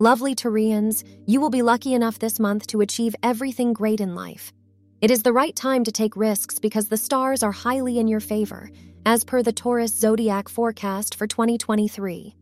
[0.00, 4.52] Lovely Taureans, you will be lucky enough this month to achieve everything great in life.
[5.00, 8.18] It is the right time to take risks because the stars are highly in your
[8.18, 8.72] favor,
[9.06, 12.34] as per the Taurus zodiac forecast for 2023.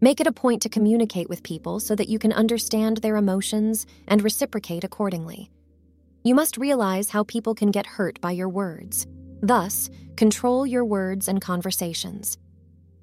[0.00, 3.86] Make it a point to communicate with people so that you can understand their emotions
[4.08, 5.48] and reciprocate accordingly.
[6.24, 9.06] You must realize how people can get hurt by your words.
[9.42, 12.36] Thus, control your words and conversations.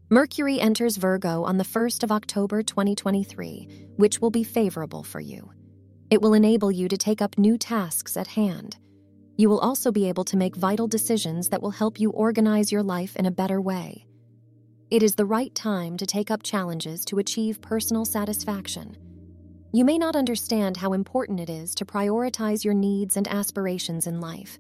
[0.10, 5.52] Mercury enters Virgo on the 1st of October 2023, which will be favorable for you.
[6.10, 8.78] It will enable you to take up new tasks at hand.
[9.36, 12.84] You will also be able to make vital decisions that will help you organize your
[12.84, 14.06] life in a better way.
[14.90, 18.96] It is the right time to take up challenges to achieve personal satisfaction.
[19.74, 24.22] You may not understand how important it is to prioritize your needs and aspirations in
[24.22, 24.58] life,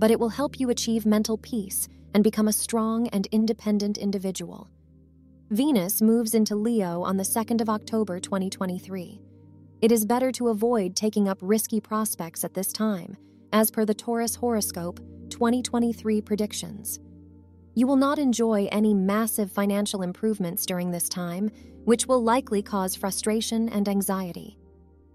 [0.00, 4.68] but it will help you achieve mental peace and become a strong and independent individual.
[5.50, 9.20] Venus moves into Leo on the 2nd of October 2023.
[9.80, 13.16] It is better to avoid taking up risky prospects at this time,
[13.52, 17.00] as per the Taurus horoscope 2023 predictions.
[17.74, 21.50] You will not enjoy any massive financial improvements during this time,
[21.84, 24.56] which will likely cause frustration and anxiety.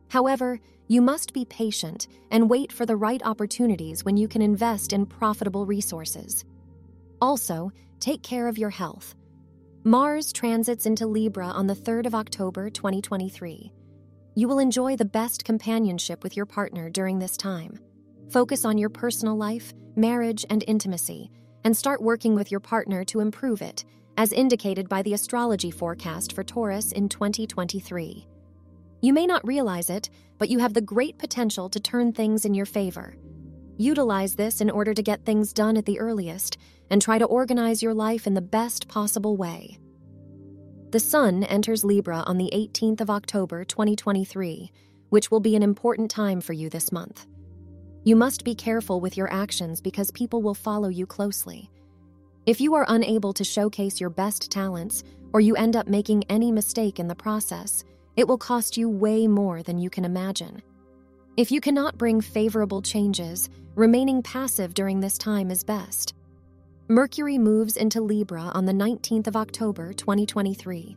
[0.09, 4.91] However, you must be patient and wait for the right opportunities when you can invest
[4.91, 6.43] in profitable resources.
[7.21, 9.15] Also, take care of your health.
[9.87, 13.71] Mars transits into Libra on the 3rd of October 2023.
[14.33, 17.77] You will enjoy the best companionship with your partner during this time.
[18.31, 21.29] Focus on your personal life, marriage, and intimacy,
[21.65, 23.85] and start working with your partner to improve it,
[24.17, 28.27] as indicated by the astrology forecast for Taurus in 2023.
[29.03, 30.09] You may not realize it,
[30.39, 33.17] but you have the great potential to turn things in your favor.
[33.77, 36.57] Utilize this in order to get things done at the earliest
[36.89, 39.77] and try to organize your life in the best possible way.
[40.91, 44.71] The Sun enters Libra on the 18th of October 2023,
[45.09, 47.27] which will be an important time for you this month.
[48.05, 51.69] You must be careful with your actions because people will follow you closely.
[52.45, 55.03] If you are unable to showcase your best talents
[55.33, 57.83] or you end up making any mistake in the process,
[58.15, 60.61] it will cost you way more than you can imagine.
[61.37, 66.13] If you cannot bring favorable changes, remaining passive during this time is best.
[66.87, 70.95] Mercury moves into Libra on the 19th of October 2023.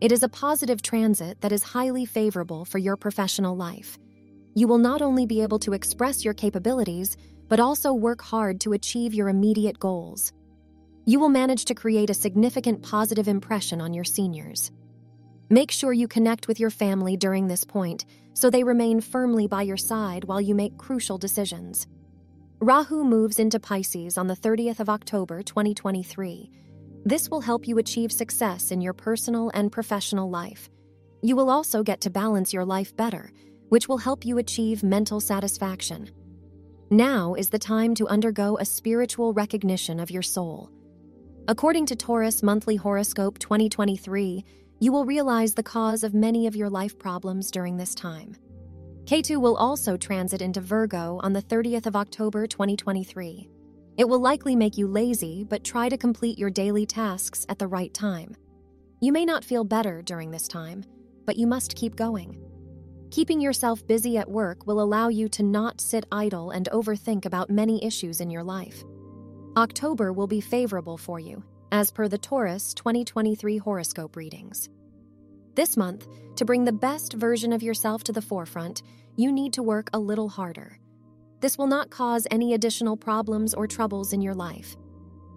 [0.00, 3.98] It is a positive transit that is highly favorable for your professional life.
[4.54, 7.16] You will not only be able to express your capabilities,
[7.48, 10.32] but also work hard to achieve your immediate goals.
[11.06, 14.70] You will manage to create a significant positive impression on your seniors.
[15.52, 19.60] Make sure you connect with your family during this point so they remain firmly by
[19.60, 21.86] your side while you make crucial decisions.
[22.60, 26.50] Rahu moves into Pisces on the 30th of October 2023.
[27.04, 30.70] This will help you achieve success in your personal and professional life.
[31.20, 33.30] You will also get to balance your life better,
[33.68, 36.08] which will help you achieve mental satisfaction.
[36.88, 40.70] Now is the time to undergo a spiritual recognition of your soul.
[41.46, 44.44] According to Taurus Monthly Horoscope 2023,
[44.82, 48.34] you will realize the cause of many of your life problems during this time.
[49.04, 53.48] Ketu will also transit into Virgo on the 30th of October 2023.
[53.96, 57.68] It will likely make you lazy, but try to complete your daily tasks at the
[57.68, 58.34] right time.
[59.00, 60.82] You may not feel better during this time,
[61.26, 62.42] but you must keep going.
[63.12, 67.50] Keeping yourself busy at work will allow you to not sit idle and overthink about
[67.50, 68.82] many issues in your life.
[69.56, 74.68] October will be favorable for you, as per the Taurus 2023 horoscope readings.
[75.54, 76.06] This month,
[76.36, 78.82] to bring the best version of yourself to the forefront,
[79.16, 80.78] you need to work a little harder.
[81.40, 84.76] This will not cause any additional problems or troubles in your life.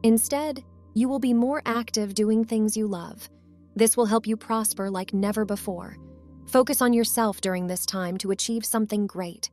[0.04, 0.64] Instead,
[0.94, 3.30] you will be more active doing things you love.
[3.76, 5.98] This will help you prosper like never before.
[6.48, 9.50] Focus on yourself during this time to achieve something great.